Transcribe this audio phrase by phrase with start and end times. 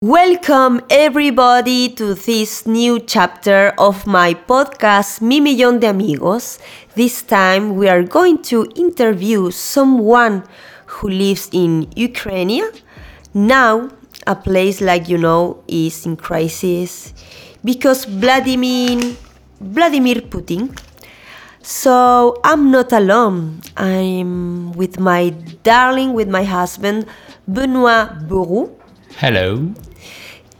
[0.00, 6.60] Welcome everybody to this new chapter of my podcast Mi Millón de Amigos.
[6.94, 10.44] This time we are going to interview someone
[10.86, 12.62] who lives in Ukraine.
[13.34, 13.90] Now,
[14.24, 17.12] a place like you know is in crisis
[17.64, 19.18] because Vladimir
[19.58, 20.78] Vladimir Putin.
[21.60, 23.62] So I'm not alone.
[23.76, 25.30] I'm with my
[25.66, 27.06] darling, with my husband
[27.50, 28.70] Benoit Bourou.
[29.18, 29.74] Hello.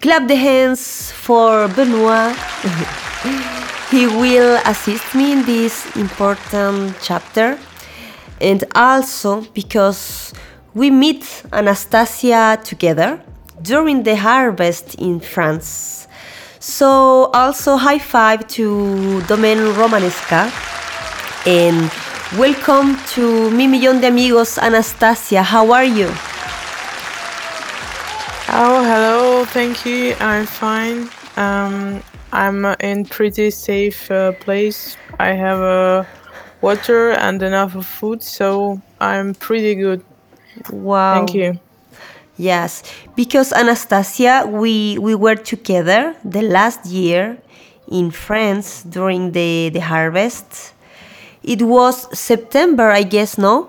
[0.01, 2.33] Clap the hands for Benoit.
[3.91, 7.59] he will assist me in this important chapter.
[8.41, 10.33] And also because
[10.73, 13.20] we meet Anastasia together
[13.61, 16.06] during the harvest in France.
[16.61, 20.53] So also high five to Domaine Romanesca
[21.45, 21.91] and
[22.39, 25.42] welcome to Mi Millón de Amigos Anastasia.
[25.42, 26.09] How are you?
[28.51, 29.45] Oh, hello.
[29.45, 30.15] Thank you.
[30.20, 31.11] I'm fine.
[31.37, 32.02] Um,
[32.33, 34.97] I'm in pretty safe uh, place.
[35.19, 36.05] I have uh,
[36.62, 40.03] water and enough of food, so I'm pretty good.
[40.70, 41.27] Wow.
[41.27, 41.59] Thank you.
[42.39, 42.83] Yes,
[43.17, 47.37] because Anastasia, we we were together the last year
[47.89, 50.72] in France during the the harvest.
[51.42, 53.69] It was September, I guess, no?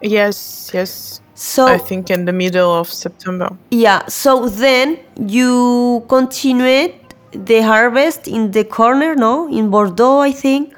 [0.00, 1.20] Yes, yes.
[1.40, 3.48] So I think in the middle of September.
[3.70, 6.92] yeah, so then you continued
[7.32, 9.48] the harvest in the corner, no?
[9.48, 10.74] In Bordeaux, I think.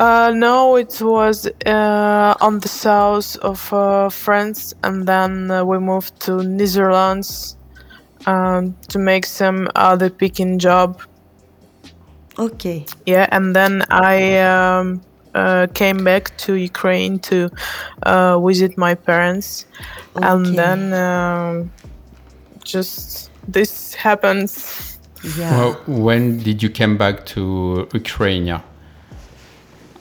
[0.00, 5.78] Uh, no, it was uh, on the south of uh, France, and then uh, we
[5.78, 7.56] moved to Netherlands
[8.26, 11.00] um, to make some other picking job.
[12.36, 12.84] Okay.
[13.06, 15.02] Yeah, and then I um,
[15.34, 17.50] uh, came back to Ukraine to
[18.04, 19.66] uh, visit my parents,
[20.16, 20.26] Okay.
[20.26, 21.70] and then um,
[22.64, 24.98] just this happens.
[25.36, 25.50] Yeah.
[25.58, 28.48] Well, when did you come back to Ukraine?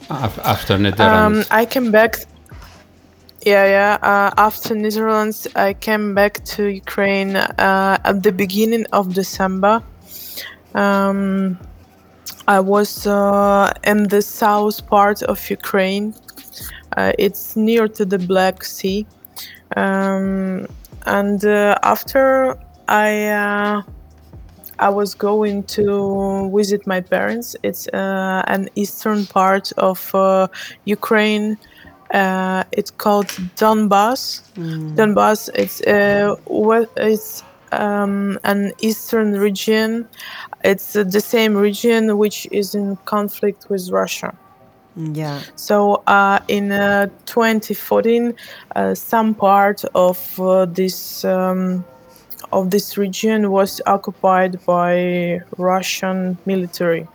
[0.09, 1.47] Af- After Um, Netherlands.
[1.51, 2.15] I came back.
[3.45, 3.97] Yeah, yeah.
[4.01, 9.81] Uh, after Netherlands, I came back to Ukraine uh, at the beginning of December.
[10.73, 11.57] Um,
[12.47, 16.13] I was uh, in the south part of Ukraine.
[16.97, 19.05] Uh, it's near to the Black Sea.
[19.75, 20.67] Um,
[21.05, 22.57] and uh, after
[22.87, 23.81] I uh,
[24.79, 27.55] I was going to visit my parents.
[27.63, 30.47] It's uh, an eastern part of uh,
[30.85, 31.57] Ukraine.
[32.13, 34.41] Uh, it's called Donbass.
[34.95, 35.49] Donbass.
[35.53, 40.07] It's uh, what it's um, an eastern region.
[40.63, 44.35] It's uh, the same region which is in conflict with Russia.
[44.95, 45.41] Yeah.
[45.55, 48.33] So uh, in uh, 2014,
[48.75, 51.85] uh, some part of uh, this um,
[52.51, 57.07] of this region was occupied by Russian military.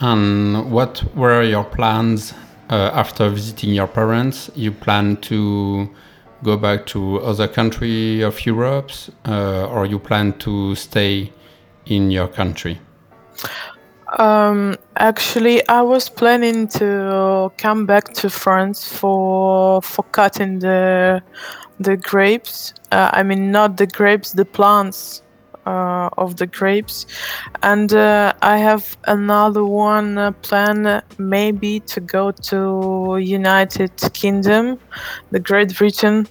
[0.00, 2.34] and what were your plans
[2.68, 4.50] uh, after visiting your parents?
[4.54, 5.88] You plan to
[6.42, 8.90] go back to other country of Europe,
[9.26, 11.32] uh, or you plan to stay
[11.86, 12.78] in your country?
[14.18, 21.22] Um, actually, I was planning to come back to France for for cutting the
[21.80, 22.72] the grapes.
[22.92, 25.22] Uh, I mean, not the grapes, the plants
[25.66, 27.06] of the grapes.
[27.62, 34.78] And uh, I have another one uh, plan, uh, maybe to go to United Kingdom,
[35.30, 36.28] the Great Britain,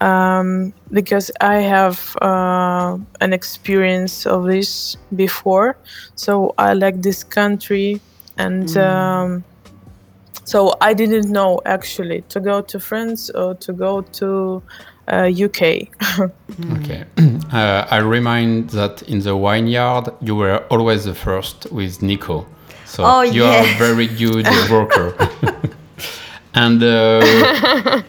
[0.00, 5.76] um, because I have uh, an experience of this before.
[6.14, 8.00] So I like this country,
[8.36, 9.44] and um,
[10.44, 15.88] so I didn't know actually to go to France or to go to uh, UK.
[16.78, 17.04] Okay.
[17.52, 22.46] Uh, I remind that in the vineyard you were always the first with Nico,
[22.84, 23.64] so Oh, you yes.
[23.64, 25.14] are a very good worker.
[26.54, 28.02] and uh,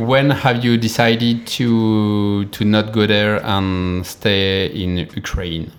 [0.00, 5.70] when have you decided to to not go there and stay in Ukraine?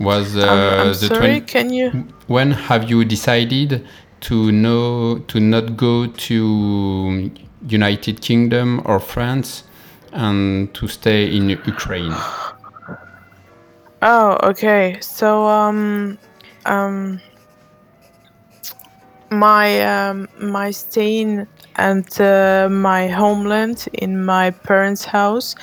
[0.00, 1.90] Was uh, I'm, I'm the sorry, can you?
[2.26, 3.86] when have you decided
[4.22, 7.30] to know to not go to
[7.66, 9.64] United Kingdom or France
[10.12, 12.14] and to stay in Ukraine?
[14.02, 14.98] Oh, okay.
[15.00, 16.18] So um,
[16.66, 17.20] um,
[19.30, 21.46] my um, my staying
[21.76, 25.54] and uh, my homeland in my parents' house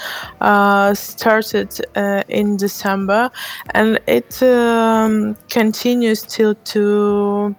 [0.42, 3.30] uh, started uh, in December,
[3.72, 7.56] and it um, continues till to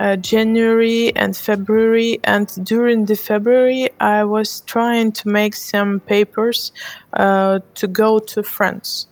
[0.00, 2.18] uh, January and February.
[2.24, 6.72] And during the February, I was trying to make some papers
[7.12, 9.06] uh, to go to France.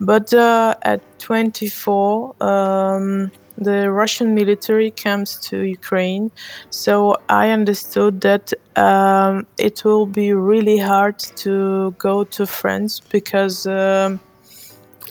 [0.00, 6.30] But uh, at 24, um, the Russian military comes to Ukraine.
[6.70, 13.66] So I understood that um, it will be really hard to go to France because
[13.66, 14.20] um,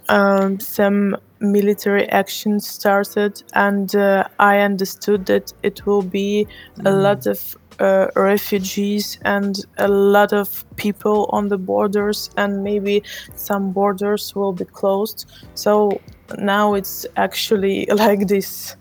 [0.09, 6.47] um, some military action started, and uh, I understood that it will be
[6.85, 13.03] a lot of uh, refugees and a lot of people on the borders, and maybe
[13.35, 15.29] some borders will be closed.
[15.53, 16.01] So
[16.37, 18.75] now it's actually like this.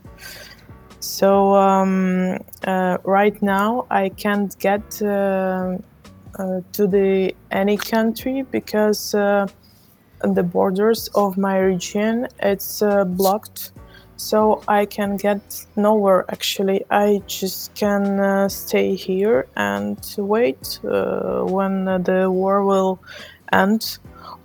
[1.00, 5.79] So um, uh, right now I can't get uh,
[6.38, 9.47] uh, to the any country because uh,
[10.23, 13.73] the borders of my region it's uh, blocked.
[14.19, 16.85] So I can get nowhere actually.
[16.91, 22.99] I just can uh, stay here and wait when the war will
[23.53, 23.99] end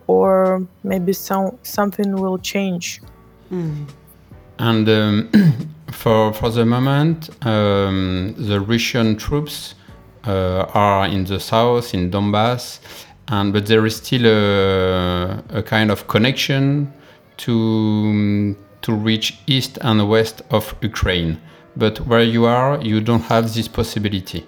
[0.07, 3.01] or maybe some something will change.
[3.51, 3.87] Mm.
[4.59, 5.29] And um,
[5.91, 9.75] for for the moment, um, the Russian troops
[10.27, 12.79] uh, are in the south in Donbass,
[13.31, 16.91] and but there is still a, a kind of connection
[17.37, 21.39] to to reach east and west of Ukraine.
[21.77, 24.45] But where you are, you don't have this possibility.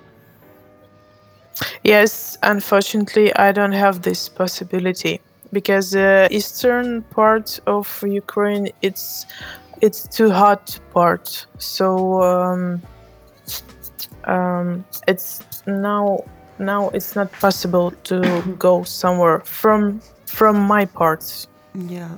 [1.84, 5.22] Yes, unfortunately, I don't have this possibility
[5.54, 9.26] because the uh, eastern part of Ukraine it's
[9.82, 11.46] it's too hot part.
[11.58, 12.82] So um,
[14.26, 16.26] um, it's now
[16.60, 21.48] now it's not possible to go somewhere from from my parts.
[21.74, 22.10] Yeah.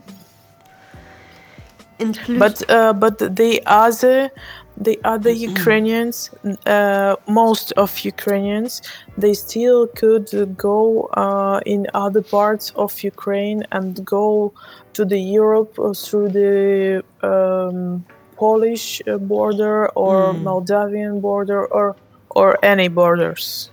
[2.40, 4.30] but uh, but the other
[4.78, 6.30] the other Ukrainians,
[6.66, 8.82] uh, most of Ukrainians,
[9.18, 14.54] they still could go uh, in other parts of Ukraine and go
[14.94, 18.06] to the Europe through the um,
[18.36, 20.44] Polish border or mm.
[20.44, 21.96] Moldavian border or
[22.30, 23.72] or any borders.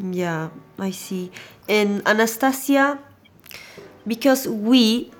[0.00, 1.30] Yeah, I see.
[1.68, 2.98] And Anastasia,
[4.06, 5.10] because we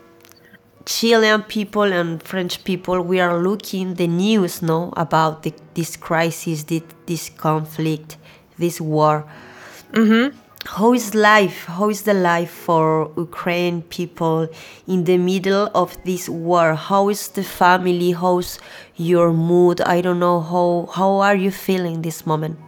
[0.87, 6.63] Chilean people and French people, we are looking the news, now about the, this crisis,
[6.65, 8.17] this, this conflict,
[8.57, 9.27] this war.
[9.93, 10.35] Mm-hmm.
[10.65, 11.67] How is life?
[11.67, 14.49] How is the life for Ukrainian people
[14.87, 16.75] in the middle of this war?
[16.75, 18.13] How is the family?
[18.13, 18.59] How's
[18.97, 19.81] your mood?
[19.83, 20.89] I don't know how.
[20.93, 22.59] How are you feeling this moment?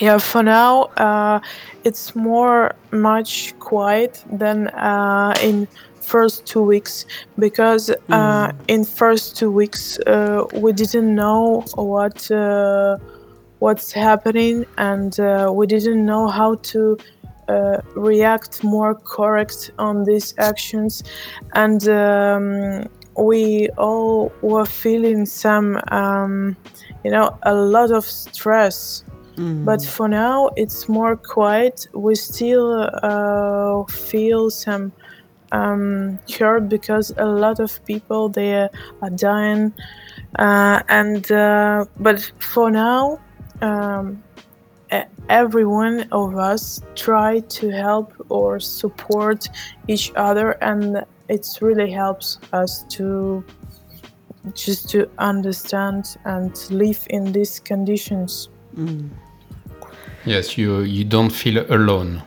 [0.00, 1.40] Yeah, for now, uh,
[1.84, 5.68] it's more much quiet than uh, in
[6.00, 7.06] first two weeks
[7.38, 8.54] because uh, mm.
[8.68, 12.98] in first two weeks uh, we didn't know what uh,
[13.60, 16.98] what's happening and uh, we didn't know how to
[17.94, 21.02] react more correct on these actions
[21.54, 22.88] and um,
[23.18, 26.56] we all were feeling some um,
[27.04, 29.04] you know a lot of stress
[29.36, 29.64] Mm.
[29.64, 31.88] But for now, it's more quiet.
[31.92, 34.92] We still uh, feel some
[35.52, 39.72] um, hurt because a lot of people they are dying,
[40.38, 43.20] uh, and uh, but for now,
[43.60, 44.22] um,
[45.28, 49.48] every one of us try to help or support
[49.88, 53.44] each other, and it really helps us to
[54.54, 58.48] just to understand and live in these conditions.
[58.76, 59.10] Mm.
[60.26, 62.22] Yes, you you don't feel alone.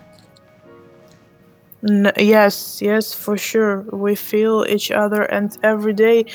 [1.88, 3.82] N- yes, yes, for sure.
[3.92, 6.26] We feel each other, and every day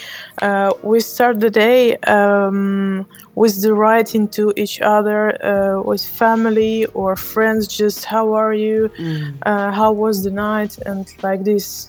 [0.40, 6.87] uh, we start the day um, with the writing to each other, uh, with family
[6.95, 7.66] or friends.
[7.66, 8.88] Just how are you?
[8.99, 9.35] Mm.
[9.42, 10.78] Uh, how was the night?
[10.87, 11.88] And like this.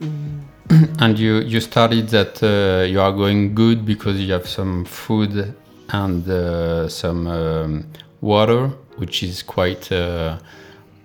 [0.00, 0.40] Mm.
[1.00, 5.54] and you you started that uh, you are going good because you have some food
[5.90, 7.26] and uh, some.
[7.26, 7.84] Um,
[8.24, 10.38] water, which is quite uh,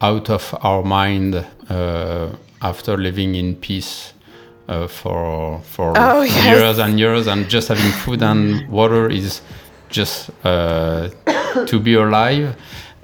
[0.01, 1.35] out of our mind
[1.69, 2.29] uh,
[2.61, 4.13] after living in peace
[4.69, 6.45] uh, for for oh, yes.
[6.45, 9.41] years and years, and just having food and water is
[9.89, 11.09] just uh,
[11.65, 12.55] to be alive.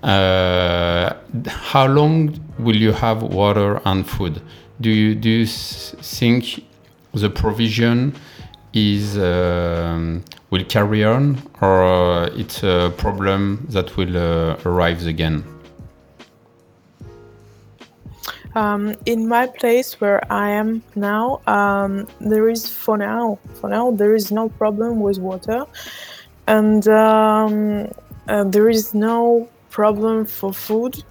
[0.02, 1.14] Uh,
[1.48, 4.42] how long will you have water and food?
[4.80, 6.64] Do you do you think
[7.14, 8.16] the provision
[8.74, 10.24] is um,
[10.56, 15.44] will carry on, or uh, it's a problem that will uh, arise again?
[18.56, 23.92] Um, in my place where I am now, um, there is for now, for now,
[23.92, 25.66] there is no problem with water,
[26.48, 27.92] and um,
[28.30, 31.04] uh, there is no problem for food.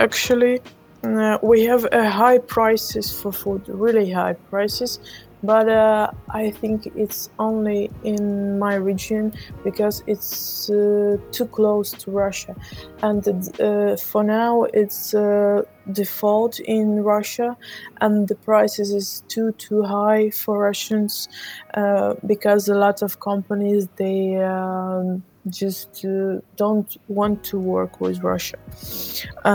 [0.00, 0.58] Actually,
[1.04, 4.98] uh, we have uh, high prices for food, really high prices,
[5.42, 9.32] but uh, I think it's only in my region
[9.64, 12.54] because it's uh, too close to Russia,
[13.02, 13.26] and
[13.60, 17.56] uh, for now it's uh, default in Russia,
[18.00, 21.28] and the prices is too too high for Russians
[21.74, 24.36] uh, because a lot of companies they.
[24.36, 28.58] Um, just uh, don't want to work with Russia,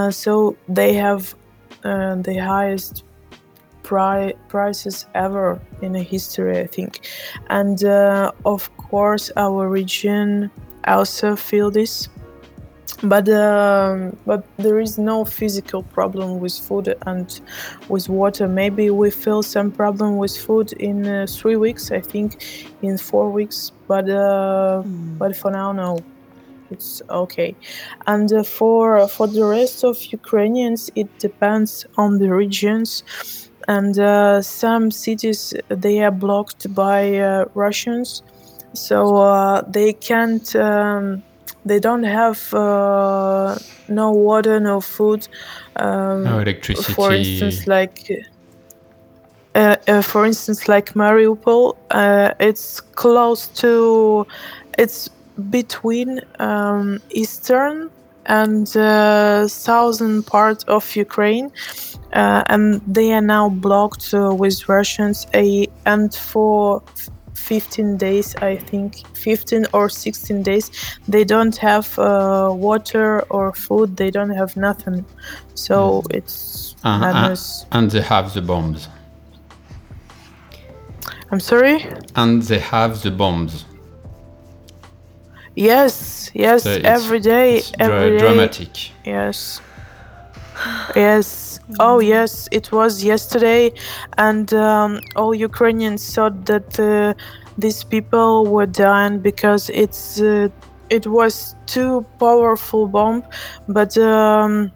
[0.10, 1.36] so they have
[1.84, 3.04] the highest
[3.86, 7.08] pri- prices ever in history, I think.
[7.50, 10.51] And uh, of course, our region
[10.88, 12.10] also feel this.
[13.04, 17.27] But um, but there is no physical problem with food and
[17.89, 18.48] with water.
[18.48, 21.92] Maybe we feel some problem with food in uh, three weeks.
[21.92, 22.44] I think
[22.82, 23.72] in four weeks.
[23.88, 25.18] But uh, mm.
[25.18, 26.00] but for now, no
[26.72, 27.56] it's okay
[28.08, 33.04] and uh, for for the rest of ukrainians it depends on the regions
[33.68, 38.24] and uh, some cities they are blocked by uh, Russians,
[38.74, 40.56] so uh, they can't.
[40.56, 41.24] Um,
[41.66, 43.58] they don't have uh,
[43.88, 45.28] no water, no food.
[45.76, 46.94] Um, no electricity.
[46.94, 48.12] For instance, like.
[49.56, 51.78] Uh, uh, for instance, like Mariupol,
[52.42, 54.28] it's close to,
[54.78, 55.08] it's
[55.50, 57.90] between um, eastern
[58.25, 58.67] and
[59.50, 61.51] southern part of Ukraine,
[62.13, 65.27] uh, and they are now blocked uh, with Russians.
[65.34, 66.82] A and for
[67.34, 70.72] 15 days, I think 15 or 16 days,
[71.08, 73.98] they don't have uh, water or food.
[73.98, 75.05] They don't have nothing.
[75.53, 76.15] So mm.
[76.15, 77.65] it's uh, madness.
[77.72, 78.88] And they have the bombs.
[81.32, 81.86] I'm sorry.
[82.15, 83.65] And they have the bombs.
[85.56, 88.20] Yes, yes, so every day, every day.
[88.20, 88.92] dramatic.
[89.06, 89.62] Yes,
[90.96, 91.46] yes
[91.80, 93.72] Oh yes, it was yesterday,
[94.18, 97.14] and um, all Ukrainians thought that uh,
[97.58, 100.48] these people were dying because it's uh,
[100.90, 103.24] it was too powerful bomb.
[103.68, 104.72] But um,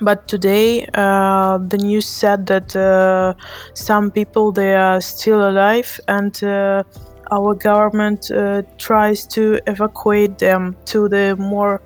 [0.00, 3.34] but today uh, the news said that uh,
[3.74, 6.84] some people they are still alive, and uh,
[7.36, 11.80] our government uh, tries to evacuate them to the more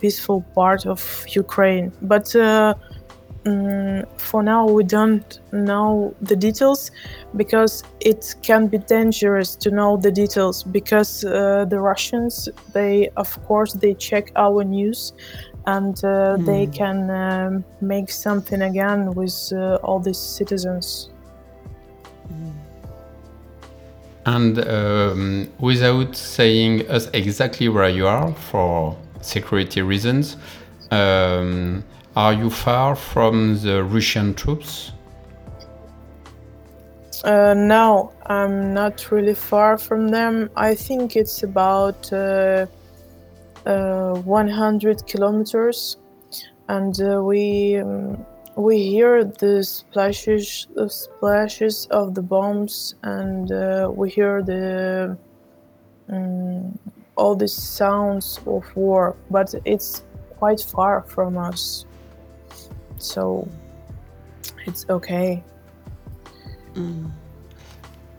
[0.00, 1.92] peaceful part of Ukraine.
[2.02, 2.34] But
[3.46, 6.90] um, for now we don't know the details
[7.36, 13.42] because it can be dangerous to know the details because uh, the russians they of
[13.46, 15.14] course they check our news
[15.66, 16.44] and uh, mm.
[16.44, 21.08] they can um, make something again with uh, all these citizens
[24.34, 30.36] and um, without saying us exactly where you are for security reasons
[30.90, 31.84] um,
[32.16, 34.92] are you far from the Russian troops?
[37.22, 40.50] Uh, no, I'm not really far from them.
[40.56, 42.66] I think it's about uh,
[43.66, 45.98] uh, 100 kilometers,
[46.68, 48.26] and uh, we um,
[48.56, 55.16] we hear the splashes, the splashes of the bombs, and uh, we hear the
[56.08, 56.78] um,
[57.16, 59.16] all the sounds of war.
[59.30, 60.02] But it's
[60.38, 61.84] quite far from us
[63.00, 63.48] so
[64.66, 65.42] it's okay.
[66.74, 67.10] Mm.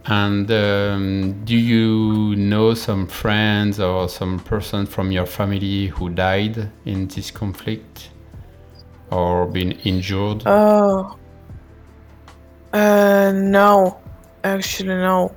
[0.06, 6.72] And um, do you know some friends or some person from your family who died
[6.86, 8.10] in this conflict
[9.12, 10.44] or been injured?
[10.46, 11.18] Oh,
[12.74, 14.00] uh, no,
[14.44, 15.36] actually no.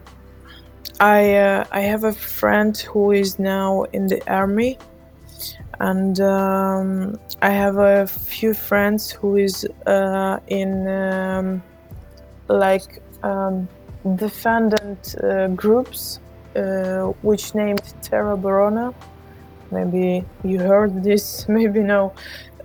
[1.00, 4.78] I uh, I have a friend who is now in the army,
[5.80, 11.62] and um, I have a few friends who is uh, in um,
[12.48, 13.68] like um,
[14.16, 16.20] defendant uh, groups,
[16.54, 18.94] uh, which named Teroborona.
[19.72, 22.14] Maybe you heard this, maybe no.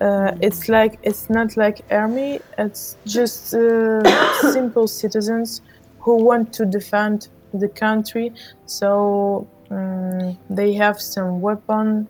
[0.01, 2.39] Uh, it's like it's not like army.
[2.57, 4.01] It's just uh,
[4.51, 5.61] simple citizens
[5.99, 8.33] who want to defend the country.
[8.65, 12.07] So um, they have some weapon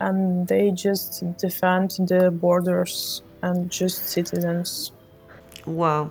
[0.00, 4.92] and they just defend the borders and just citizens.
[5.64, 6.10] Wow.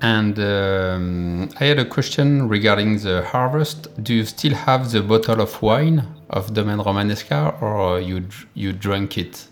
[0.00, 4.02] And um, I had a question regarding the harvest.
[4.02, 9.16] Do you still have the bottle of wine of Domaine Romanesca, or you you drank
[9.16, 9.46] it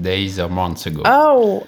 [0.00, 1.02] days or months ago?
[1.04, 1.66] Oh,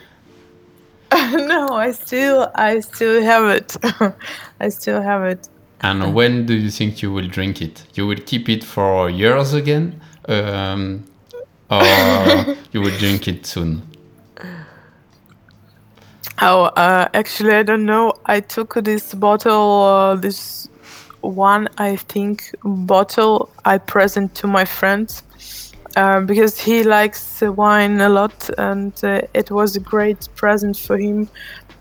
[1.13, 3.77] no, I still, I still have it.
[4.61, 5.49] I still have it.
[5.81, 7.85] And when do you think you will drink it?
[7.95, 11.05] You will keep it for years again, um,
[11.71, 11.83] or
[12.73, 13.83] you will drink it soon?
[16.41, 18.15] Oh, uh, actually, I don't know.
[18.27, 20.69] I took this bottle, uh, this
[21.21, 25.09] one, I think, bottle I present to my friend
[25.97, 30.99] uh, because he likes wine a lot, and uh, it was a great present for
[30.99, 31.29] him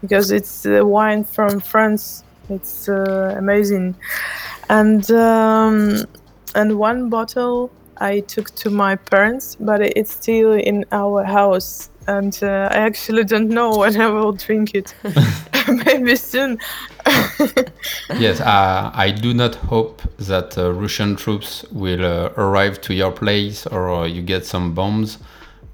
[0.02, 2.24] because it's uh, wine from France.
[2.50, 3.96] It's amazing,
[4.70, 6.06] and um,
[6.56, 12.38] and one bottle I took to my parents, but it's still in our house and
[12.42, 14.94] uh, I actually don't know when I will drink it.
[15.86, 16.60] Maybe soon.
[18.20, 23.12] yes, uh, I do not hope that uh, Russian troops will uh, arrive to your
[23.12, 25.20] place or uh, you get some bombs,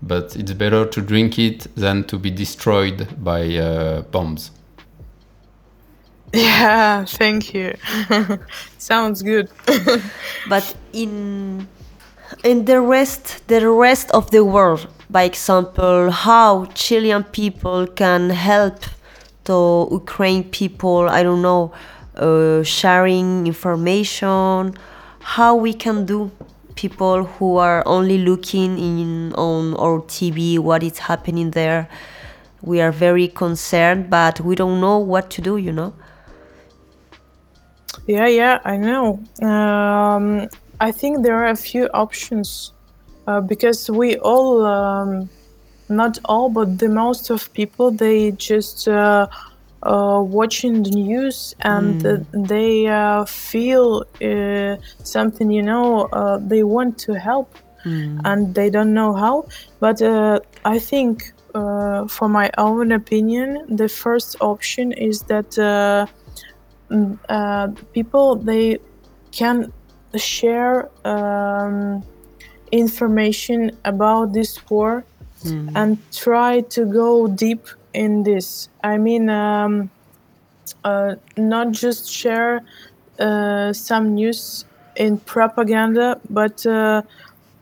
[0.02, 4.52] but it's better to drink it than to be destroyed by uh, bombs.
[6.34, 7.76] Yeah, thank you.
[8.78, 9.50] Sounds good.
[10.48, 11.68] but in
[12.44, 18.84] in the rest the rest of the world by example how chilean people can help
[19.46, 21.72] the ukraine people i don't know
[22.16, 24.74] uh, sharing information
[25.22, 26.32] how we can do
[26.80, 31.90] people who are only looking in on our tv what is happening there.
[32.62, 35.94] We are very concerned but we don't know what to do you know?
[38.08, 39.20] Yeah yeah i know.
[39.42, 40.48] Um,
[40.80, 42.74] I think there are a few options
[43.28, 45.30] uh, because we all, um,
[45.90, 49.28] not all, but the most of people, they just uh,
[49.84, 52.48] uh, watching the news and mm.
[52.48, 57.56] they uh, feel uh, something, you know, uh, they want to help
[57.86, 58.20] mm.
[58.26, 59.48] and they don't know how.
[59.80, 60.02] But
[60.66, 66.08] I think, for my own opinion, the first option is that
[67.94, 68.80] people they
[69.32, 69.72] can
[70.16, 72.04] share um,
[72.72, 75.04] information about this war
[75.44, 75.72] mm.
[75.76, 78.70] and try to go deep in this.
[78.84, 79.90] I mean, um,
[80.84, 82.62] uh, not just share
[83.20, 87.02] uh, some news in propaganda, but uh,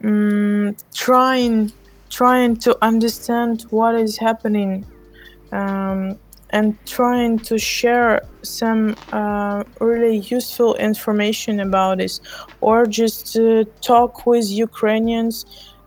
[0.04, 1.72] um, trying
[2.10, 4.86] trying to understand what is happening.
[5.52, 6.18] Um,
[6.52, 12.22] and trying to share some uh, really useful information about this
[12.62, 15.46] or just uh, talk with Ukrainians.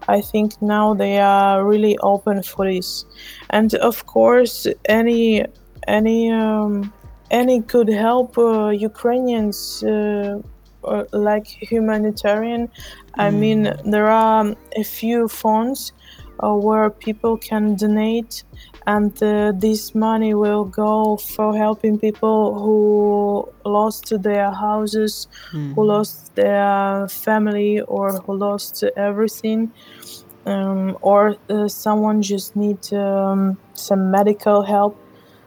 [0.08, 3.04] I think now they are really open for this,
[3.50, 5.44] and of course, any
[5.86, 6.92] any um,
[7.30, 10.40] any could help uh, Ukrainians uh,
[11.12, 12.66] like humanitarian.
[12.66, 12.72] Mm.
[13.18, 15.99] I mean, there are a few funds uh,
[16.40, 18.44] where people can donate
[18.86, 25.74] and uh, this money will go for helping people who lost their houses mm.
[25.74, 29.70] who lost their family or who lost everything
[30.46, 34.96] um, or uh, someone just need um, some medical help.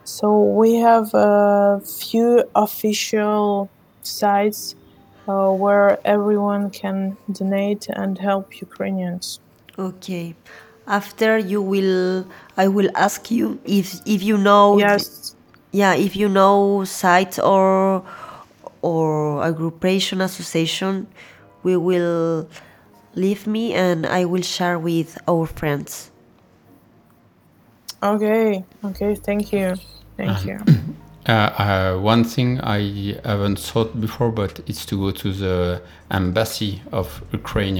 [0.04, 3.70] So we have a few official
[4.02, 4.76] sites
[5.28, 9.40] uh, where everyone can donate and help ukrainians.
[9.80, 10.36] Okay
[10.88, 12.26] after you will
[12.58, 15.36] i will ask you if if you know yes.
[15.74, 18.04] Yeah if you know site or
[18.84, 21.08] or aggregation association
[21.64, 22.48] we will
[23.16, 26.12] leave me and i will share with our friends.
[28.04, 29.76] Okay okay thank you
[30.16, 30.60] thank uh, you.
[31.26, 36.82] Uh, uh, one thing i haven't thought before but it's to go to the embassy
[36.92, 37.78] of ukraine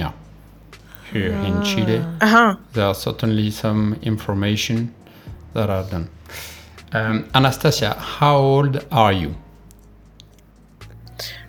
[1.12, 1.98] here in Chile.
[2.20, 2.56] Uh-huh.
[2.72, 4.94] There are certainly some information
[5.52, 6.08] that are done.
[6.92, 9.34] Um, Anastasia, how old are you?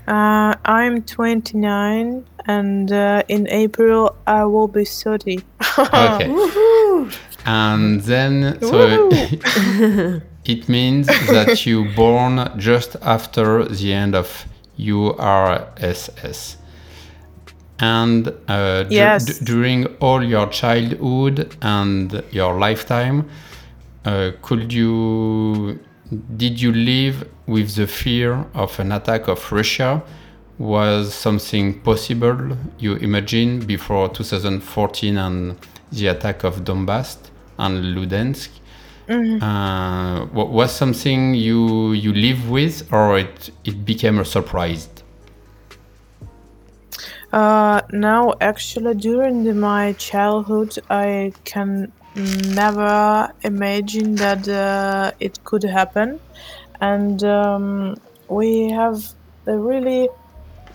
[0.07, 5.39] Uh, I'm 29, and uh, in April I will be 30.
[5.79, 6.35] okay.
[7.45, 9.09] And then, so
[10.45, 14.45] it means that you born just after the end of
[14.77, 16.57] URSS
[17.79, 19.39] and uh, yes.
[19.39, 23.27] during all your childhood and your lifetime
[24.05, 25.79] uh, could you
[26.37, 30.01] did you live with the fear of an attack of russia
[30.57, 35.57] was something possible you imagine before 2014 and
[35.91, 37.17] the attack of donbass
[37.57, 38.49] and Luhansk
[39.07, 39.43] mm-hmm.
[39.43, 44.87] uh, was something you you live with or it, it became a surprise
[47.35, 55.63] uh, now, actually, during the, my childhood, I can never imagine that uh, it could
[55.63, 56.19] happen,
[56.79, 57.95] and um,
[58.29, 59.03] we have
[59.47, 60.07] a really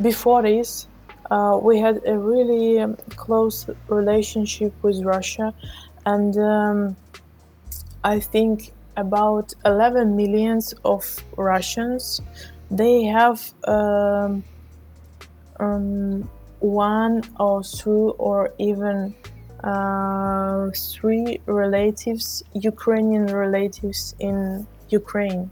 [0.03, 0.87] before this
[1.31, 5.55] uh, we had a really um, close relationship with Russia,
[6.05, 6.97] and um,
[8.05, 12.21] I think about 11 millions of Russians
[12.71, 14.45] they have um,
[15.59, 16.29] um,
[16.61, 19.15] one or two or even
[19.65, 25.51] uh, three relatives, Ukrainian relatives in Ukraine.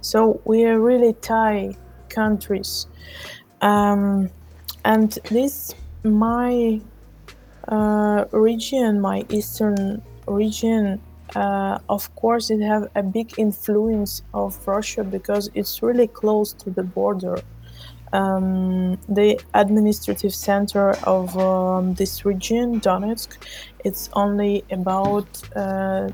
[0.00, 1.76] So we are really Thai
[2.08, 2.86] countries.
[3.60, 4.30] Um,
[4.84, 6.80] and this, my
[7.68, 11.00] uh, region, my eastern region,
[11.36, 16.70] uh, of course, it have a big influence of Russia because it's really close to
[16.70, 17.38] the border.
[18.12, 23.38] Um, the administrative center of um, this region, Donetsk,
[23.84, 26.10] it's only about uh,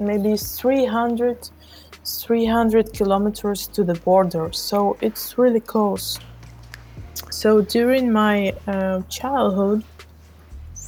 [0.00, 1.48] maybe 300,
[2.04, 6.18] 300 kilometers to the border, so it's really close.
[7.30, 9.84] So during my uh, childhood,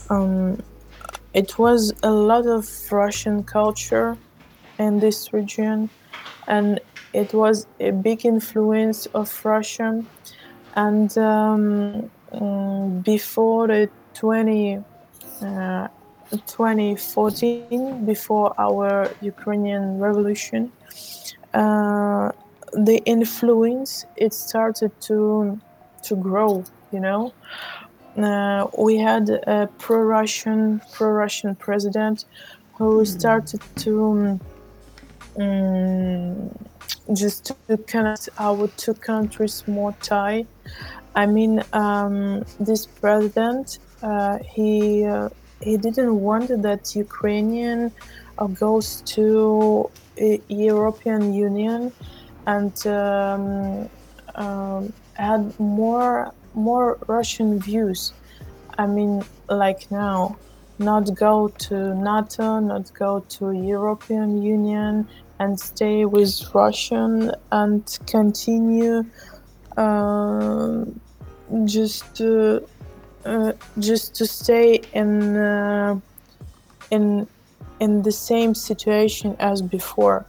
[0.08, 0.60] um,
[1.32, 4.16] it was a lot of Russian culture
[4.78, 5.90] in this region,
[6.48, 6.80] and
[7.12, 10.06] it was a big influence of Russian.
[10.76, 14.78] And um, um, before the 20,
[15.42, 15.88] uh,
[16.30, 20.70] 2014, before our Ukrainian revolution,
[21.54, 22.30] uh,
[22.72, 25.60] the influence it started to
[26.04, 26.64] to grow.
[26.92, 27.32] You know,
[28.16, 32.24] uh, we had a pro-Russian pro-Russian president
[32.74, 34.40] who started to
[35.38, 36.69] um,
[37.12, 40.46] just to connect our two countries more tight.
[41.14, 45.28] I mean, um, this president uh, he uh,
[45.60, 47.92] he didn't want that Ukrainian
[48.38, 49.90] uh, goes to
[50.48, 51.92] European Union
[52.46, 53.88] and um,
[54.34, 58.12] um, had more more Russian views.
[58.78, 60.38] I mean, like now,
[60.78, 65.06] not go to NATO, not go to European Union,
[65.40, 69.04] and stay with Russian and continue
[69.76, 70.84] uh,
[71.64, 72.68] just to
[73.24, 75.98] uh, just to stay in uh,
[76.90, 77.26] in
[77.80, 80.26] in the same situation as before.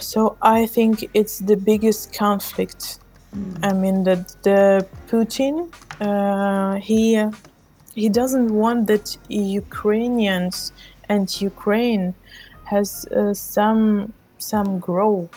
[0.00, 2.98] So I think it's the biggest conflict
[3.62, 7.22] I mean that the Putin uh, he
[7.94, 10.72] he doesn't want that Ukrainians
[11.08, 12.14] and Ukraine
[12.72, 15.28] has uh, some some grow.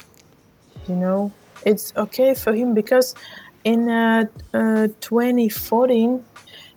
[0.87, 1.31] You know,
[1.65, 3.15] it's okay for him because
[3.63, 6.23] in uh, uh 2014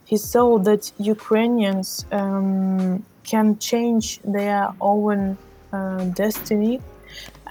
[0.04, 5.36] he saw that Ukrainians um, can change their own
[5.72, 6.80] uh, destiny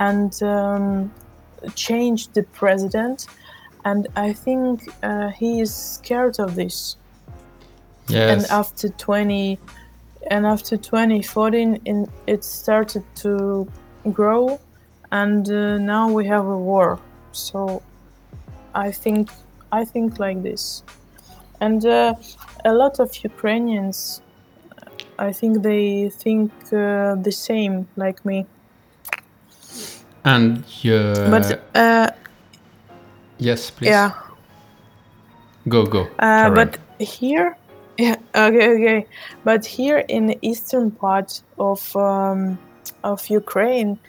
[0.07, 1.11] and um,
[1.75, 3.27] change the president
[3.85, 6.97] and I think uh, he is scared of this.
[8.09, 8.29] Yes.
[8.31, 9.59] And after 20,
[10.31, 13.67] and after 2014, in, it started to
[14.11, 14.59] grow,
[15.11, 16.99] and uh, now we have a war.
[17.31, 17.81] So
[18.73, 19.29] I think
[19.71, 20.83] I think like this,
[21.59, 22.13] and uh,
[22.65, 24.21] a lot of Ukrainians,
[25.19, 28.45] I think they think uh, the same like me.
[30.23, 31.29] And yeah.
[31.29, 32.11] But uh,
[33.39, 33.89] Yes, please.
[33.89, 34.13] Yeah.
[35.67, 36.07] Go, go.
[36.19, 37.57] Uh, but here,
[37.97, 39.07] yeah, okay, okay.
[39.43, 42.57] But here in the eastern part of um,
[43.03, 43.99] of Ukraine,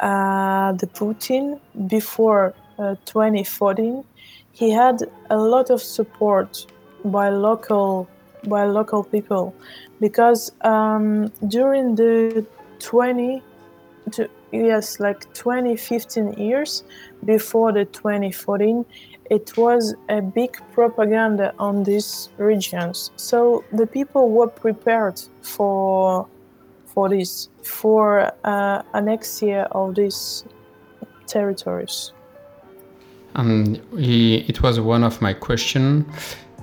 [0.00, 4.04] uh, the Putin before uh, 2014,
[4.52, 6.66] he had a lot of support
[7.04, 8.08] by local
[8.48, 9.54] by local people
[10.00, 12.44] because um, during the
[12.80, 13.42] 20
[14.10, 16.84] to, yes like 20 15 years
[17.24, 18.84] before the 2014
[19.32, 23.10] it was a big propaganda on these regions.
[23.16, 26.26] So the people were prepared for
[26.84, 30.44] for this for uh, annexia of these
[31.26, 32.12] territories.
[33.34, 36.04] And he, it was one of my questions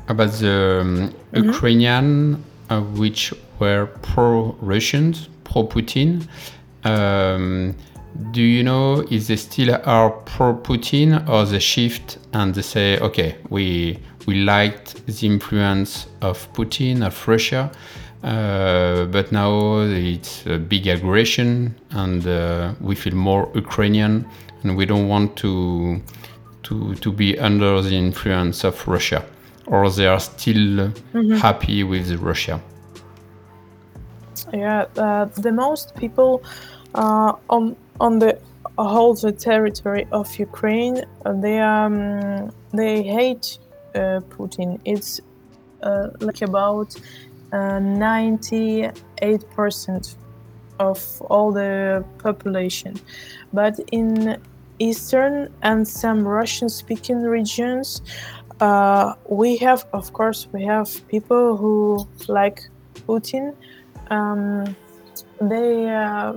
[0.07, 1.49] about the um, mm-hmm.
[1.49, 6.27] Ukrainian, uh, which were pro-Russians, pro-Putin,
[6.83, 7.75] um,
[8.31, 12.99] do you know if they still are pro Putin or they shift and they say,
[12.99, 17.71] okay, we we liked the influence of Putin of Russia,
[18.23, 24.25] uh, but now it's a big aggression and uh, we feel more Ukrainian
[24.63, 26.01] and we don't want to
[26.63, 29.23] to to be under the influence of Russia,
[29.67, 31.37] or they are still mm -hmm.
[31.41, 32.59] happy with Russia.
[34.53, 36.41] Yeah, uh, the most people
[36.95, 38.39] uh, on on the
[38.77, 43.59] whole the territory of Ukraine, uh, they um, they hate
[43.95, 44.79] uh, Putin.
[44.85, 45.21] It's
[45.83, 46.95] uh, like about
[47.51, 48.89] ninety
[49.21, 50.15] eight percent
[50.79, 52.99] of all the population,
[53.53, 54.41] but in
[54.79, 58.01] eastern and some Russian-speaking regions,
[58.61, 62.61] uh, we have, of course, we have people who like
[63.07, 63.53] Putin.
[64.09, 64.75] Um,
[65.41, 66.33] they, uh,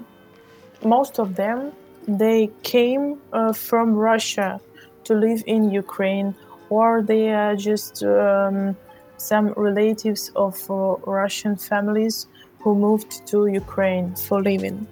[0.84, 1.72] most of them,
[2.06, 4.60] they came uh, from Russia
[5.04, 6.34] to live in Ukraine,
[6.70, 8.76] or they are just um,
[9.16, 12.26] some relatives of uh, Russian families
[12.60, 14.86] who moved to Ukraine for living.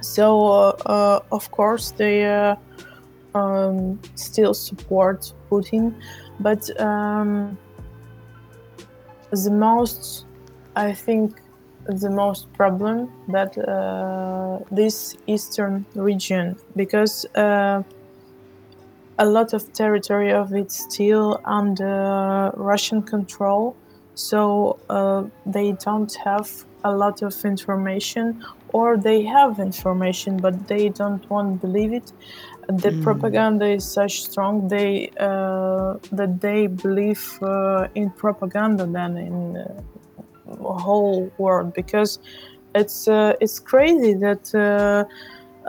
[0.00, 2.24] So, uh, uh, of course, they
[3.34, 5.94] um, still support Putin,
[6.40, 7.58] but um,
[9.30, 10.26] the most,
[10.76, 11.40] I think,
[11.86, 17.82] the most problem that uh, this eastern region because uh,
[19.18, 23.76] a lot of territory of it still under Russian control,
[24.14, 26.48] so uh, they don't have
[26.84, 32.12] a lot of information, or they have information but they don't want to believe it.
[32.68, 33.02] The mm.
[33.02, 39.82] propaganda is such strong they uh, that they believe uh, in propaganda than in uh,
[40.60, 42.18] whole world because
[42.74, 45.04] it's uh, it's crazy that uh,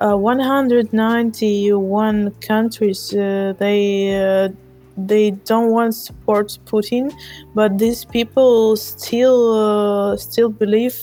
[0.01, 4.49] uh, 191 countries uh, they uh,
[4.95, 7.11] they don't want to support Putin,
[7.55, 10.95] but these people still uh, still believe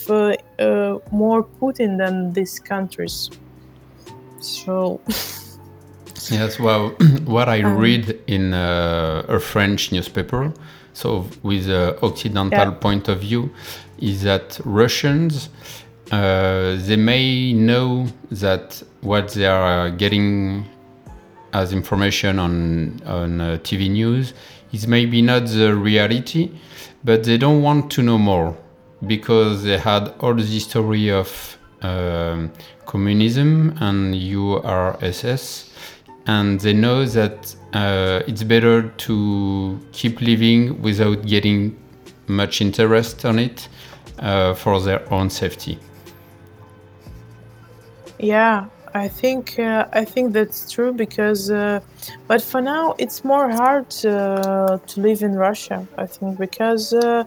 [1.10, 3.28] more Putin than these countries.
[4.40, 5.00] So.
[6.30, 6.88] yes, well,
[7.24, 10.52] what I um, read in a French newspaper
[11.00, 12.70] so with the Occidental yeah.
[12.70, 13.50] point of view,
[13.98, 15.48] is that Russians
[16.10, 20.64] uh, they may know that what they are getting
[21.52, 24.34] as information on on uh, TV news
[24.72, 26.50] is maybe not the reality,
[27.04, 28.56] but they don't want to know more
[29.06, 32.52] because they had all the history of um,
[32.86, 35.70] communism and URSS,
[36.26, 41.76] and they know that uh, it's better to keep living without getting
[42.26, 43.68] much interest on it
[44.18, 45.78] uh, for their own safety.
[48.18, 51.80] Yeah, I think uh, I think that's true because, uh,
[52.26, 55.87] but for now it's more hard uh, to live in Russia.
[55.96, 57.24] I think because uh,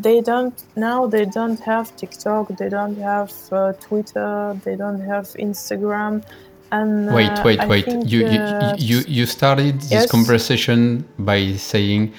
[0.00, 3.32] they don't now they don't have TikTok, they don't have
[3.80, 6.24] Twitter, they don't have Instagram
[6.72, 7.84] and wait, uh, wait, wait.
[7.84, 10.10] Think, you, you, uh, you, you started this yes?
[10.10, 12.12] conversation by saying,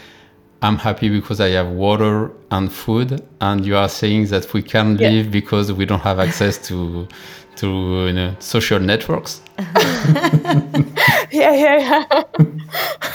[0.62, 4.98] I'm happy because I have water and food, and you are saying that we can
[4.98, 5.10] yeah.
[5.10, 7.08] live because we don't have access to
[7.58, 9.42] to you know, social networks.
[11.32, 12.24] yeah, yeah, yeah.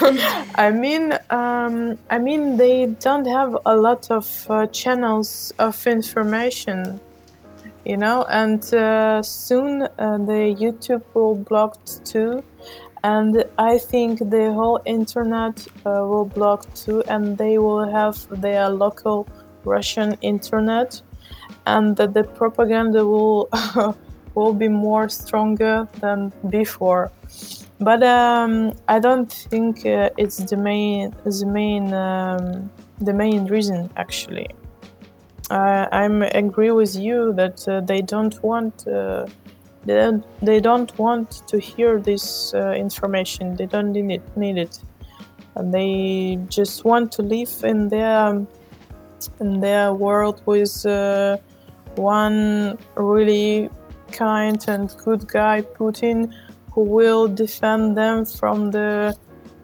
[0.56, 7.00] I mean, um, I mean, they don't have a lot of uh, channels of information
[7.86, 8.24] you know?
[8.28, 12.42] And uh, soon uh, the youtube will block too.
[13.04, 18.68] And i think the whole internet uh, will block too and they will have their
[18.68, 19.28] local
[19.64, 21.00] russian internet
[21.66, 23.48] and that the propaganda will
[24.34, 27.10] will be more stronger than before.
[27.78, 32.70] But um, i don't think uh, it's the main the main um,
[33.00, 34.48] the main reason actually
[35.50, 39.26] uh, I'm agree with you that uh, they don't want uh,
[39.84, 43.54] they don't they don't want to hear this uh, information.
[43.54, 44.80] They don't need it, need it,
[45.54, 48.44] and they just want to live in their
[49.40, 51.36] in their world with uh,
[51.94, 53.70] one really
[54.10, 56.32] kind and good guy, Putin,
[56.72, 59.16] who will defend them from the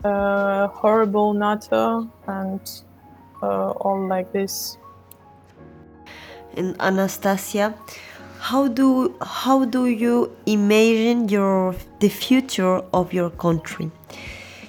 [0.04, 2.60] uh, horrible NATO and
[3.42, 4.76] all like this
[6.56, 7.74] and Anastasia,
[8.38, 13.90] how do how do you imagine your the future of your country?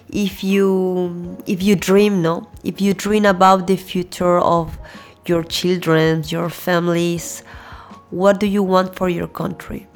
[0.09, 4.77] If you if you dream, no, if you dream about the future of
[5.25, 7.43] your children, your families,
[8.11, 9.87] what do you want for your country?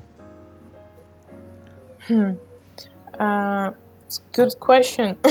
[2.07, 2.31] Hmm.
[3.19, 3.71] Uh,
[4.31, 5.17] good question.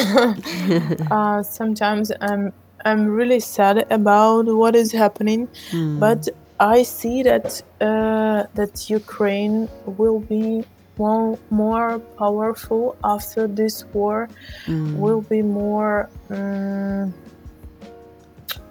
[1.10, 2.52] uh, sometimes I'm
[2.84, 5.98] I'm really sad about what is happening, mm.
[5.98, 10.64] but I see that uh, that Ukraine will be
[10.98, 14.28] more more powerful after this war.
[14.66, 14.96] Mm.
[14.96, 16.08] Will be more.
[16.30, 17.14] Um,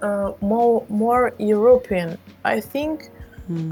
[0.02, 2.18] uh, more more European.
[2.44, 3.10] I think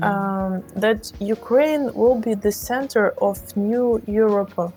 [0.03, 4.73] um, that Ukraine will be the center of new Europe.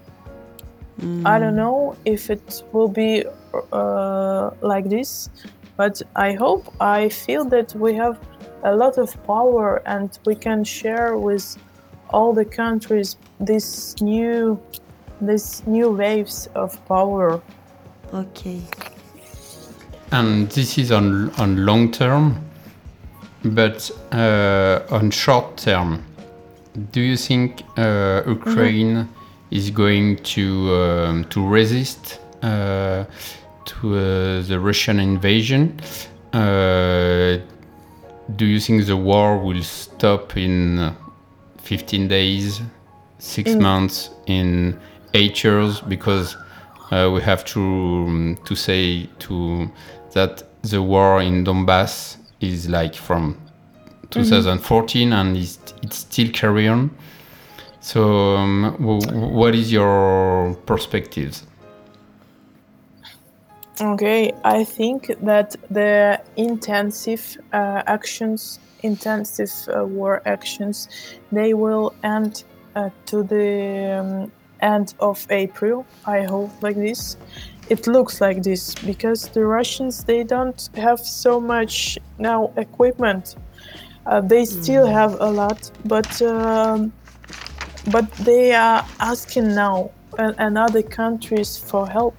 [1.26, 3.24] I don't know if it will be
[3.72, 5.30] uh, like this,
[5.76, 6.74] but I hope.
[6.82, 8.18] I feel that we have
[8.64, 11.58] a lot of power and we can share with
[12.10, 14.60] all the countries this new,
[15.22, 17.42] this new waves of power.
[18.14, 18.62] Okay.
[20.12, 22.42] And this is on on long term,
[23.44, 26.06] but uh, on short term,
[26.94, 29.10] do you think uh, Ukraine
[29.52, 33.04] is going to um, to resist uh,
[33.66, 35.78] to uh, the Russian invasion?
[38.36, 40.94] Do you think the war will stop in uh,
[41.60, 42.62] 15 days,
[43.20, 44.78] six months, in
[45.14, 45.80] eight years?
[45.82, 46.36] Because
[46.92, 49.72] uh, we have to um, to say to
[50.14, 53.38] that the war in Donbass is like from
[54.12, 56.90] 2014 and it's, it's still carry on.
[57.80, 61.44] So, um, what is your perspectives?
[63.80, 70.88] Okay, I think that the intensive uh, actions, intensive uh, war actions,
[71.32, 72.44] they will end
[72.76, 75.86] uh, to the um, end of April.
[76.06, 77.18] I hope like this.
[77.70, 83.36] It looks like this because the Russians they don't have so much now equipment.
[84.08, 86.92] Uh, they still have a lot, but um,
[87.92, 92.16] but they are asking now uh, and other countries for help.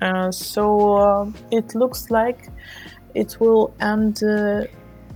[0.00, 2.50] Uh, so uh, it looks like
[3.14, 4.64] it will end uh,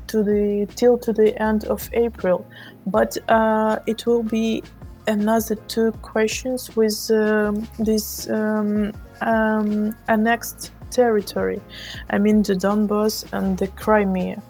[0.09, 2.47] to the till to the end of April,
[2.87, 4.63] but uh, it will be
[5.07, 11.61] another two questions with um, this um, um, annexed territory.
[12.11, 14.43] I mean the Donbass and the Crimea.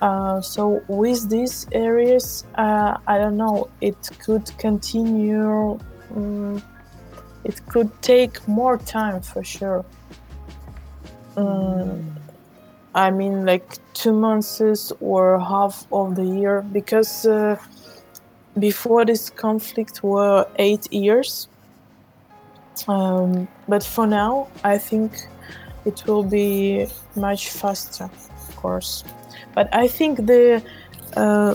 [0.00, 3.68] Uh, so with these areas, uh, I don't know.
[3.80, 5.78] It could continue.
[7.44, 9.84] It could take more time for sure.
[11.36, 12.16] Um,
[12.94, 17.56] I mean, like two months or half of the year, because uh,
[18.58, 21.48] before this conflict were eight years.
[22.86, 25.12] Um, but for now, I think
[25.84, 29.04] it will be much faster, of course.
[29.54, 30.62] But I think the
[31.16, 31.54] uh,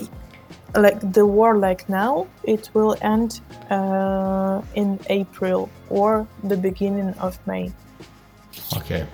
[0.76, 7.38] like the war like now it will end uh, in April or the beginning of
[7.48, 7.72] May.
[8.78, 9.06] Okay.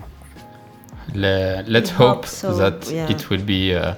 [1.13, 3.09] Le- let's hope, hope so, that yeah.
[3.09, 3.95] it will be uh,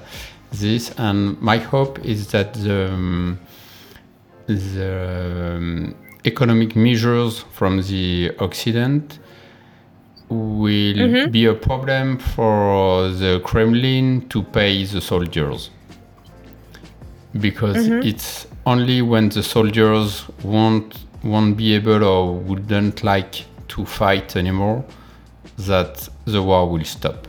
[0.50, 0.92] this.
[0.98, 3.38] And my hope is that the, um,
[4.46, 5.94] the um,
[6.24, 9.18] economic measures from the Occident
[10.28, 15.70] will be a problem for the Kremlin to pay the soldiers.
[17.40, 24.36] Because it's only when the soldiers won't won't be able or wouldn't like to fight
[24.36, 24.84] anymore
[25.56, 27.26] that the war will stop.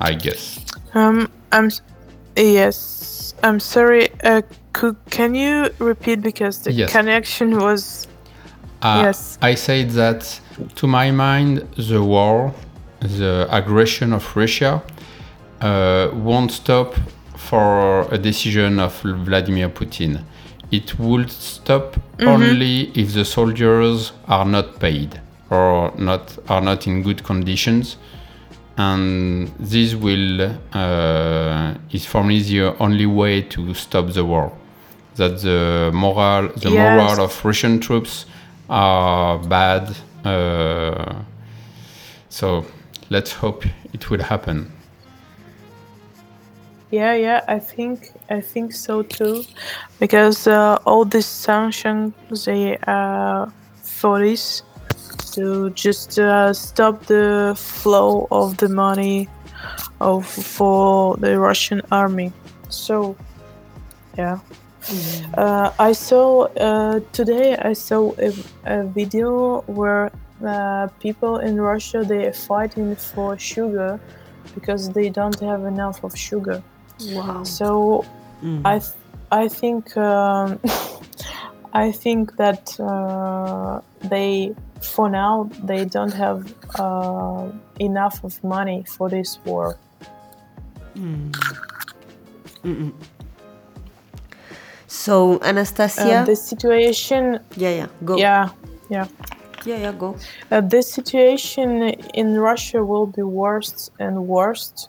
[0.00, 0.60] I guess.
[0.94, 1.70] Um, I'm
[2.36, 4.08] yes, I'm sorry.
[4.22, 6.92] Uh, could, can you repeat because the Yes.
[6.92, 8.06] connection was
[8.82, 9.38] Uh, Yes.
[9.40, 10.40] I said that,
[10.74, 12.52] to my mind, the war,
[13.04, 14.82] the aggression of Russia,
[15.60, 16.94] uh, won't stop
[17.36, 20.22] for a decision of Vladimir Putin.
[20.70, 27.02] It will stop only if the soldiers are not paid or not are not in
[27.02, 27.96] good conditions,
[28.76, 30.40] and this will
[30.72, 34.52] uh, is for me the only way to stop the war.
[35.16, 37.08] That the moral the Yes.
[37.08, 38.26] moral of Russian troops
[38.68, 39.94] are bad.
[40.24, 41.14] Uh,
[42.28, 42.64] so
[43.10, 44.70] let's hope it will happen.
[46.90, 49.44] Yeah, yeah, I think I think so too,
[49.98, 54.62] because uh, all these sanctions they are for this
[55.32, 59.28] to just uh, stop the flow of the money
[60.00, 62.32] of for the Russian army.
[62.68, 63.16] So,
[64.16, 64.38] yeah.
[65.36, 67.56] Uh, I saw uh, today.
[67.56, 68.32] I saw a,
[68.64, 70.12] a video where
[70.44, 74.00] uh, people in Russia they are fighting for sugar
[74.54, 76.62] because they don't have enough of sugar.
[77.10, 77.42] Wow.
[77.44, 78.04] So
[78.64, 78.92] I th-
[79.30, 80.60] I think um,
[81.72, 86.46] I think that uh, they for now they don't have
[86.78, 89.76] uh, enough of money for this war.
[94.86, 98.16] So Uh, Anastasia, the situation, yeah, yeah, go.
[98.16, 98.48] yeah,
[98.88, 99.06] yeah.
[99.64, 100.16] Yeah, yeah, go.
[100.50, 101.82] Uh, the situation
[102.14, 104.88] in Russia will be worse and worse,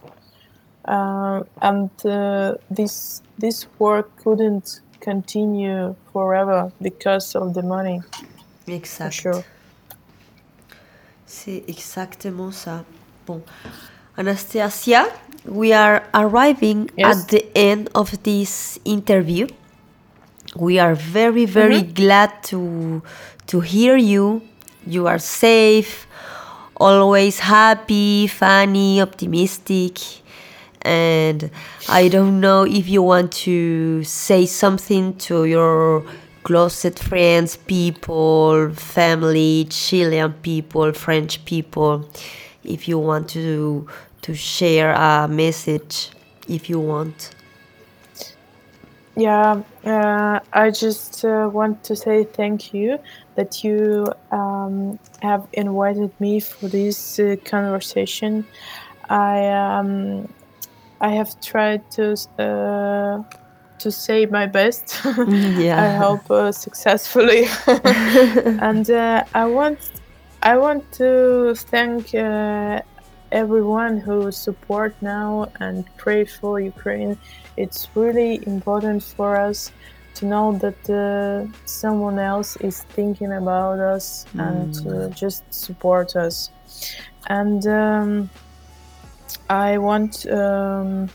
[0.85, 8.01] uh, and uh, this this war couldn't continue forever because of the money.
[8.67, 9.13] Exact.
[9.13, 9.43] sure.
[11.25, 12.83] C'est exactement ça.
[13.25, 13.41] Bon.
[14.17, 15.05] Anastasia,
[15.45, 17.23] we are arriving Yes.
[17.23, 19.47] at the end of this interview.
[20.55, 23.01] We are very, very glad to
[23.47, 24.41] to hear you.
[24.85, 26.07] You are safe,
[26.77, 29.99] always happy, funny, optimistic.
[30.81, 31.49] And
[31.89, 36.05] I don't know if you want to say something to your
[36.43, 42.07] closet friends, people, family, Chilean people, French people.
[42.63, 43.87] If you want to
[44.21, 46.09] to share a message,
[46.47, 47.31] if you want.
[49.17, 52.99] Yeah, uh, I just uh, want to say thank you
[53.35, 58.45] that you um, have invited me for this uh, conversation.
[59.09, 60.27] I um,
[60.99, 63.23] I have tried to uh,
[63.79, 65.01] to say my best.
[65.57, 65.83] Yeah.
[65.83, 67.47] I hope uh, successfully.
[68.59, 69.79] and uh, I want
[70.41, 72.81] I want to thank uh,
[73.31, 77.17] everyone who support now and pray for Ukraine.
[77.57, 79.71] It's really important for us
[80.15, 86.49] to know that uh, someone else is thinking about us and uh, just support us.
[87.27, 88.29] And um,
[89.49, 91.09] I want um,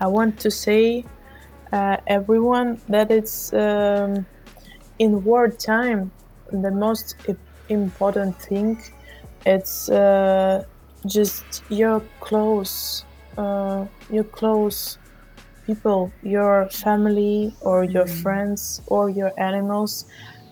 [0.00, 1.04] I want to say
[1.72, 4.26] uh, everyone that it's um,
[4.98, 6.10] in war time
[6.50, 7.16] the most
[7.68, 8.82] important thing
[9.44, 10.64] it's uh,
[11.06, 13.04] just your close
[13.36, 14.98] uh, your close
[15.68, 20.06] people your family or your friends or your animals.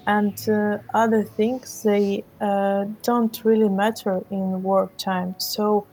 [0.07, 5.85] And uh, other things they uh, don't really matter in war time so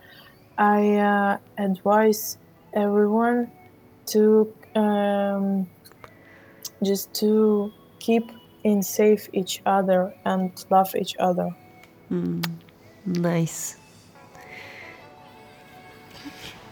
[0.59, 2.37] i uh, advise
[2.75, 3.51] everyone
[4.05, 5.67] to um,
[6.83, 8.31] just to keep
[8.63, 11.49] in safe each other and love each other.
[13.05, 13.77] Nice.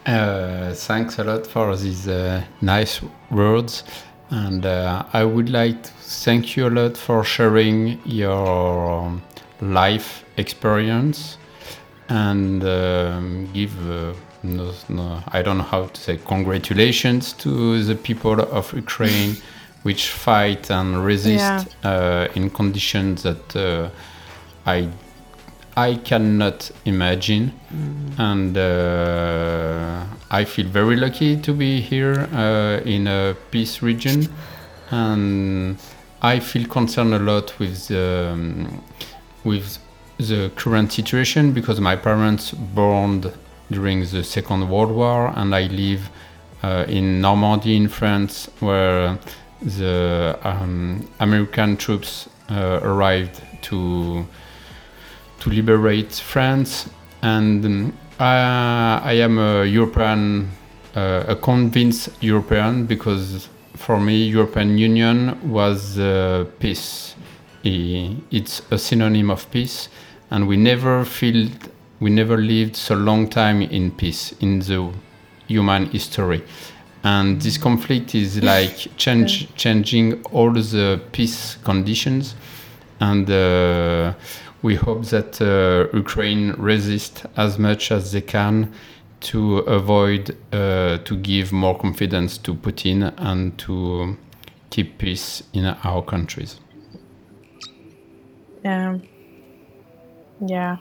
[0.06, 3.84] Uh, thanks a lot for these uh, nice words.
[4.30, 9.22] And uh, I would like to thank you a lot for sharing your um,
[9.62, 11.38] life experience
[12.10, 17.96] and um, give, uh, no, no, I don't know how to say, congratulations to the
[17.96, 19.36] people of Ukraine
[19.84, 23.90] which fight and resist uh, in conditions that uh,
[24.66, 24.90] I
[25.76, 27.54] I cannot imagine.
[28.18, 34.28] And uh, I feel very lucky to be here uh, in a peace region.
[34.90, 35.78] And
[36.22, 38.84] I feel concerned a lot with the, um,
[39.44, 39.78] with
[40.18, 43.32] the current situation because my parents born
[43.72, 46.10] during the Second World War and I live
[46.62, 49.18] uh, in Normandy in France where
[49.62, 54.28] the um, American troops uh, arrived to
[55.42, 56.90] to liberate France,
[57.22, 60.50] and um, I, I am a European,
[60.96, 67.16] uh, a convinced European because for me European Union was uh, peace.
[67.64, 69.90] It's a synonym of peace,
[70.30, 71.50] and we never feel
[72.00, 74.92] we never lived so long time in peace in the
[75.48, 76.44] human history.
[77.04, 82.36] And this conflict is like change, changing all the peace conditions
[83.00, 84.14] and uh,
[84.62, 88.74] we hope that uh, Ukraine resist as much as they can
[89.22, 94.18] to avoid uh, to give more confidence to Putin and to
[94.70, 96.60] keep peace in our countries.
[98.64, 98.98] yeah
[100.48, 100.78] yeah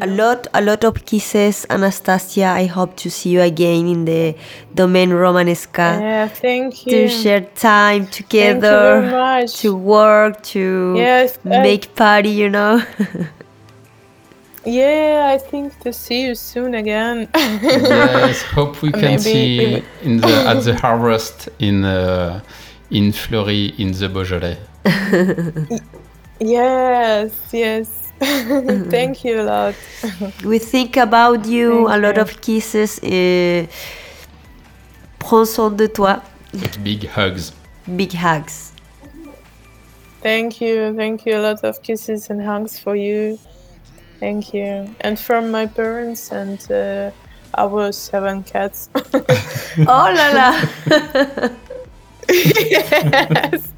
[0.00, 2.46] A lot, a lot of kisses, Anastasia.
[2.56, 4.34] I hope to see you again in the
[4.74, 6.92] Domaine Romanesca yeah thank you.
[6.92, 12.30] to share time thank you very together, much to work, to Yes, I- make party.
[12.30, 12.82] You know.
[14.66, 20.16] yeah i think to see you soon again yes, hope we can Maybe- see in
[20.18, 22.40] the at the harvest in uh,
[22.90, 24.56] in Fleury in the Beaujolais.
[26.40, 28.03] yes yes
[28.90, 29.74] thank you a lot
[30.44, 31.86] we think about you.
[31.86, 32.22] Thank a lot you.
[32.22, 33.00] of kisses.
[33.02, 33.66] eh,
[35.18, 36.20] prends soin de toi.
[36.82, 37.52] Big hugs.
[37.86, 38.72] Big hugs.
[40.22, 41.36] Thank you, thank you.
[41.36, 43.38] A lot of kisses and hugs for you.
[44.20, 47.10] Thank you, and from my parents and uh,
[47.58, 48.88] our seven cats.
[49.88, 50.54] Oh là là.
[52.30, 53.72] yes.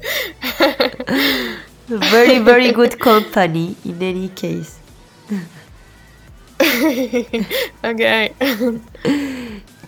[1.87, 4.79] Very, very good company in any case.
[7.83, 8.33] okay.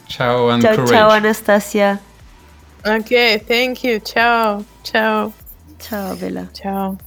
[0.08, 0.90] Ciao and Ciao, courage.
[0.90, 2.00] ciao, Anastasia.
[2.86, 4.00] okay, thank you.
[4.00, 4.66] Ciao.
[4.84, 5.34] Ciao.
[5.80, 6.50] Ciao, Bella.
[6.54, 6.98] Ciao.